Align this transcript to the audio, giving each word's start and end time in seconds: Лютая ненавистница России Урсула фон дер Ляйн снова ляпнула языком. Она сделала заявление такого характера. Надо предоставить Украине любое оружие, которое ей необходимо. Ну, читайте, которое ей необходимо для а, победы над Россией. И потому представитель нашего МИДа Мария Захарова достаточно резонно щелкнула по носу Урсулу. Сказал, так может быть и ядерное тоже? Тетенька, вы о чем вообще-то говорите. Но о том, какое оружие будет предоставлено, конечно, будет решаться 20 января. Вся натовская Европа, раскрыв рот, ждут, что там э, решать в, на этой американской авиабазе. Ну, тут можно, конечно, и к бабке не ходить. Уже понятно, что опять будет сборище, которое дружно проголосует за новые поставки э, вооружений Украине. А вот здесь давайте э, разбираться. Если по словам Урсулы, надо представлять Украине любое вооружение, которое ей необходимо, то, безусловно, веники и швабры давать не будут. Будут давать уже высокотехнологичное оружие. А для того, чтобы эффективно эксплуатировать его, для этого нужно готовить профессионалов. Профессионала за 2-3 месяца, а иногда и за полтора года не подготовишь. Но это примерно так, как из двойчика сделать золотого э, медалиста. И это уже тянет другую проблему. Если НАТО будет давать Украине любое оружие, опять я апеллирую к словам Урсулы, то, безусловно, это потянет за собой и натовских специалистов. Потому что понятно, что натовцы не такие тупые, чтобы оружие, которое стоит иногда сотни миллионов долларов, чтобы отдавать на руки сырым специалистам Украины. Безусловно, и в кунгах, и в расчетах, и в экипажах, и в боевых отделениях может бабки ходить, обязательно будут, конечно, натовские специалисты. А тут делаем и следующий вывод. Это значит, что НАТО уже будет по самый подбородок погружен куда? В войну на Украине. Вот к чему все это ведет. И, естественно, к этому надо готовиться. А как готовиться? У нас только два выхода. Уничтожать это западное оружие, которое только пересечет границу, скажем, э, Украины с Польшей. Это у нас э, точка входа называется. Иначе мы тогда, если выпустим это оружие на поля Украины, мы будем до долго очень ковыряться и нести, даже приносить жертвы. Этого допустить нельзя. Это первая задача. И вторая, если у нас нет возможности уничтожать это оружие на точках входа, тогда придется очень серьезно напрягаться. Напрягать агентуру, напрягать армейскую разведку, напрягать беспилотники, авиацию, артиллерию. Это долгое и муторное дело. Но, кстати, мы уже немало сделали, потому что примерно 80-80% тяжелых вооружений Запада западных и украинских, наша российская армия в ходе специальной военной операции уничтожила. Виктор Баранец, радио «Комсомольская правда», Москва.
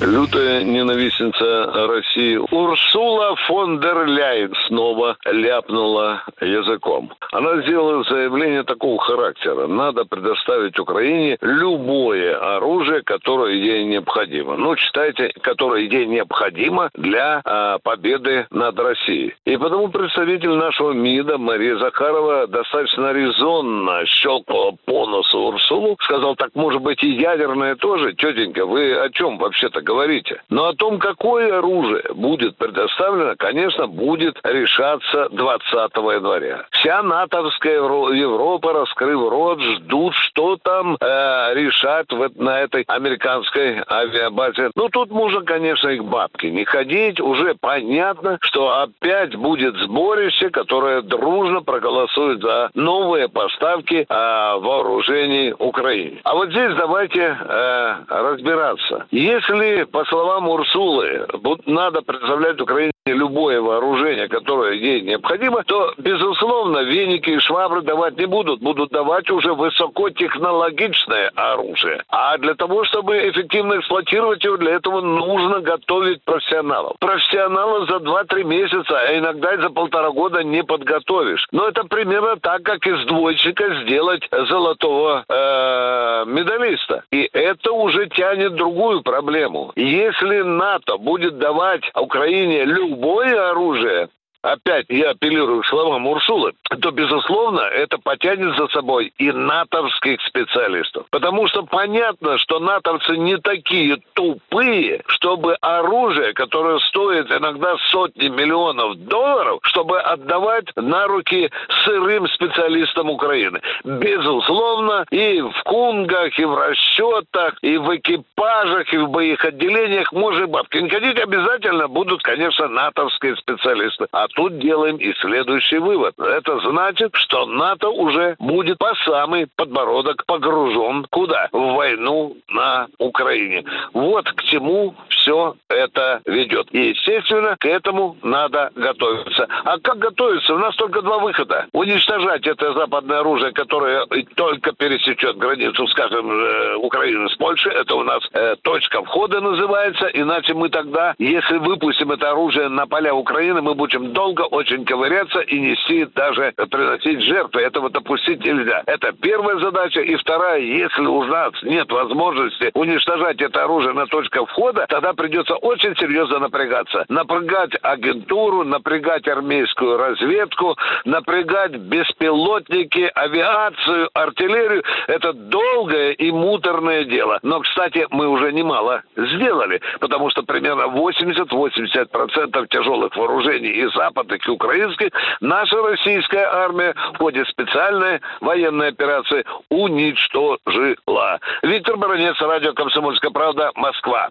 Лютая 0.00 0.62
ненавистница 0.62 1.86
России 1.88 2.36
Урсула 2.36 3.34
фон 3.46 3.80
дер 3.80 4.04
Ляйн 4.06 4.54
снова 4.66 5.16
ляпнула 5.24 6.22
языком. 6.42 7.14
Она 7.32 7.62
сделала 7.62 8.04
заявление 8.04 8.62
такого 8.62 8.98
характера. 8.98 9.66
Надо 9.66 10.04
предоставить 10.04 10.78
Украине 10.78 11.38
любое 11.40 12.36
оружие, 12.56 13.02
которое 13.04 13.54
ей 13.54 13.84
необходимо. 13.84 14.56
Ну, 14.56 14.76
читайте, 14.76 15.32
которое 15.40 15.84
ей 15.84 16.04
необходимо 16.04 16.90
для 16.94 17.40
а, 17.44 17.78
победы 17.78 18.46
над 18.50 18.78
Россией. 18.78 19.34
И 19.46 19.56
потому 19.56 19.88
представитель 19.88 20.56
нашего 20.56 20.92
МИДа 20.92 21.38
Мария 21.38 21.76
Захарова 21.78 22.46
достаточно 22.46 23.12
резонно 23.12 24.04
щелкнула 24.04 24.76
по 24.84 25.06
носу 25.06 25.38
Урсулу. 25.38 25.96
Сказал, 26.02 26.36
так 26.36 26.50
может 26.54 26.82
быть 26.82 27.02
и 27.02 27.08
ядерное 27.08 27.76
тоже? 27.76 28.12
Тетенька, 28.12 28.66
вы 28.66 28.94
о 28.94 29.08
чем 29.08 29.38
вообще-то 29.38 29.85
говорите. 29.86 30.42
Но 30.50 30.66
о 30.66 30.74
том, 30.74 30.98
какое 30.98 31.58
оружие 31.58 32.04
будет 32.14 32.56
предоставлено, 32.56 33.34
конечно, 33.38 33.86
будет 33.86 34.38
решаться 34.44 35.28
20 35.30 35.96
января. 35.96 36.66
Вся 36.72 37.02
натовская 37.02 37.76
Европа, 37.76 38.72
раскрыв 38.72 39.30
рот, 39.30 39.60
ждут, 39.60 40.14
что 40.14 40.56
там 40.56 40.96
э, 41.00 41.54
решать 41.54 42.10
в, 42.10 42.30
на 42.42 42.60
этой 42.60 42.82
американской 42.82 43.82
авиабазе. 43.88 44.70
Ну, 44.74 44.88
тут 44.88 45.10
можно, 45.10 45.42
конечно, 45.42 45.88
и 45.88 45.98
к 45.98 46.04
бабке 46.04 46.50
не 46.50 46.64
ходить. 46.64 47.20
Уже 47.20 47.54
понятно, 47.60 48.38
что 48.42 48.80
опять 48.80 49.36
будет 49.36 49.76
сборище, 49.76 50.50
которое 50.50 51.02
дружно 51.02 51.62
проголосует 51.62 52.42
за 52.42 52.70
новые 52.74 53.28
поставки 53.28 54.06
э, 54.08 54.58
вооружений 54.58 55.54
Украине. 55.58 56.20
А 56.24 56.34
вот 56.34 56.50
здесь 56.50 56.74
давайте 56.74 57.20
э, 57.20 57.94
разбираться. 58.08 59.06
Если 59.10 59.75
по 59.84 60.04
словам 60.06 60.48
Урсулы, 60.48 61.26
надо 61.66 62.02
представлять 62.02 62.60
Украине 62.60 62.92
любое 63.12 63.60
вооружение, 63.60 64.28
которое 64.28 64.74
ей 64.74 65.00
необходимо, 65.02 65.62
то, 65.64 65.92
безусловно, 65.98 66.78
веники 66.78 67.30
и 67.30 67.38
швабры 67.38 67.82
давать 67.82 68.18
не 68.18 68.26
будут. 68.26 68.60
Будут 68.60 68.90
давать 68.90 69.30
уже 69.30 69.54
высокотехнологичное 69.54 71.30
оружие. 71.34 72.02
А 72.08 72.36
для 72.38 72.54
того, 72.54 72.84
чтобы 72.84 73.28
эффективно 73.28 73.78
эксплуатировать 73.78 74.42
его, 74.44 74.56
для 74.56 74.74
этого 74.74 75.00
нужно 75.00 75.60
готовить 75.60 76.22
профессионалов. 76.24 76.96
Профессионала 76.98 77.86
за 77.86 77.96
2-3 77.96 78.44
месяца, 78.44 78.98
а 78.98 79.18
иногда 79.18 79.54
и 79.54 79.60
за 79.60 79.70
полтора 79.70 80.10
года 80.10 80.42
не 80.42 80.62
подготовишь. 80.62 81.46
Но 81.52 81.68
это 81.68 81.84
примерно 81.84 82.36
так, 82.36 82.62
как 82.62 82.86
из 82.86 83.04
двойчика 83.06 83.82
сделать 83.82 84.28
золотого 84.48 85.24
э, 85.28 86.24
медалиста. 86.26 87.04
И 87.10 87.28
это 87.32 87.72
уже 87.72 88.08
тянет 88.08 88.54
другую 88.54 89.02
проблему. 89.02 89.72
Если 89.76 90.42
НАТО 90.42 90.96
будет 90.96 91.38
давать 91.38 91.82
Украине 91.94 92.64
любое 92.96 93.50
оружие, 93.50 94.08
опять 94.52 94.86
я 94.88 95.10
апеллирую 95.10 95.62
к 95.62 95.66
словам 95.66 96.06
Урсулы, 96.06 96.52
то, 96.80 96.90
безусловно, 96.90 97.60
это 97.60 97.98
потянет 97.98 98.56
за 98.56 98.68
собой 98.68 99.12
и 99.18 99.32
натовских 99.32 100.20
специалистов. 100.22 101.06
Потому 101.10 101.46
что 101.48 101.62
понятно, 101.62 102.38
что 102.38 102.58
натовцы 102.58 103.16
не 103.16 103.36
такие 103.38 103.98
тупые, 104.14 105.02
чтобы 105.06 105.54
оружие, 105.60 106.32
которое 106.32 106.78
стоит 106.80 107.30
иногда 107.30 107.76
сотни 107.90 108.28
миллионов 108.28 108.96
долларов, 108.96 109.58
чтобы 109.62 110.00
отдавать 110.00 110.66
на 110.76 111.06
руки 111.06 111.50
сырым 111.84 112.28
специалистам 112.28 113.10
Украины. 113.10 113.60
Безусловно, 113.84 115.04
и 115.10 115.40
в 115.40 115.62
кунгах, 115.64 116.38
и 116.38 116.44
в 116.44 116.54
расчетах, 116.54 117.54
и 117.62 117.76
в 117.78 117.96
экипажах, 117.96 118.92
и 118.92 118.98
в 118.98 119.08
боевых 119.08 119.44
отделениях 119.44 120.12
может 120.12 120.48
бабки 120.48 120.86
ходить, 120.88 121.18
обязательно 121.18 121.88
будут, 121.88 122.22
конечно, 122.22 122.68
натовские 122.68 123.36
специалисты. 123.36 124.06
А 124.12 124.28
тут 124.36 124.58
делаем 124.58 124.96
и 124.96 125.12
следующий 125.14 125.78
вывод. 125.78 126.14
Это 126.18 126.60
значит, 126.60 127.10
что 127.14 127.46
НАТО 127.46 127.88
уже 127.88 128.36
будет 128.38 128.78
по 128.78 128.94
самый 129.04 129.48
подбородок 129.56 130.24
погружен 130.26 131.06
куда? 131.10 131.48
В 131.52 131.74
войну 131.74 132.36
на 132.48 132.86
Украине. 132.98 133.64
Вот 133.92 134.30
к 134.30 134.42
чему 134.44 134.94
все 135.26 135.56
это 135.68 136.20
ведет. 136.26 136.68
И, 136.72 136.90
естественно, 136.90 137.56
к 137.58 137.64
этому 137.66 138.16
надо 138.22 138.70
готовиться. 138.74 139.48
А 139.64 139.78
как 139.78 139.98
готовиться? 139.98 140.54
У 140.54 140.58
нас 140.58 140.76
только 140.76 141.02
два 141.02 141.18
выхода. 141.18 141.66
Уничтожать 141.72 142.46
это 142.46 142.72
западное 142.74 143.20
оружие, 143.20 143.52
которое 143.52 144.06
только 144.36 144.72
пересечет 144.72 145.36
границу, 145.36 145.86
скажем, 145.88 146.30
э, 146.30 146.76
Украины 146.76 147.28
с 147.28 147.34
Польшей. 147.36 147.72
Это 147.72 147.94
у 147.96 148.02
нас 148.02 148.22
э, 148.32 148.56
точка 148.62 149.02
входа 149.02 149.40
называется. 149.40 150.06
Иначе 150.12 150.54
мы 150.54 150.68
тогда, 150.68 151.14
если 151.18 151.58
выпустим 151.58 152.12
это 152.12 152.30
оружие 152.30 152.68
на 152.68 152.86
поля 152.86 153.14
Украины, 153.14 153.62
мы 153.62 153.74
будем 153.74 154.12
до 154.12 154.26
долго 154.26 154.42
очень 154.42 154.84
ковыряться 154.84 155.40
и 155.40 155.60
нести, 155.60 156.04
даже 156.14 156.52
приносить 156.70 157.22
жертвы. 157.22 157.62
Этого 157.62 157.90
допустить 157.90 158.44
нельзя. 158.44 158.82
Это 158.86 159.12
первая 159.12 159.58
задача. 159.58 160.00
И 160.00 160.16
вторая, 160.16 160.60
если 160.60 161.02
у 161.02 161.22
нас 161.24 161.52
нет 161.62 161.90
возможности 161.90 162.70
уничтожать 162.74 163.40
это 163.40 163.64
оружие 163.64 163.92
на 163.92 164.06
точках 164.06 164.48
входа, 164.48 164.86
тогда 164.88 165.12
придется 165.16 165.54
очень 165.56 165.96
серьезно 165.96 166.38
напрягаться. 166.38 167.04
Напрягать 167.08 167.72
агентуру, 167.82 168.64
напрягать 168.64 169.26
армейскую 169.28 169.96
разведку, 169.96 170.76
напрягать 171.04 171.76
беспилотники, 171.76 173.10
авиацию, 173.14 174.10
артиллерию. 174.14 174.82
Это 175.06 175.32
долгое 175.32 176.12
и 176.12 176.30
муторное 176.30 177.04
дело. 177.04 177.38
Но, 177.42 177.60
кстати, 177.60 178.06
мы 178.10 178.28
уже 178.28 178.52
немало 178.52 179.02
сделали, 179.16 179.80
потому 180.00 180.30
что 180.30 180.42
примерно 180.42 180.82
80-80% 180.82 182.66
тяжелых 182.68 183.16
вооружений 183.16 183.86
Запада 183.94 184.26
западных 184.26 184.46
и 184.46 184.50
украинских, 184.50 185.10
наша 185.40 185.82
российская 185.82 186.46
армия 186.46 186.94
в 187.14 187.18
ходе 187.18 187.44
специальной 187.46 188.20
военной 188.40 188.88
операции 188.88 189.44
уничтожила. 189.68 191.40
Виктор 191.62 191.96
Баранец, 191.96 192.40
радио 192.40 192.72
«Комсомольская 192.72 193.30
правда», 193.30 193.70
Москва. 193.74 194.30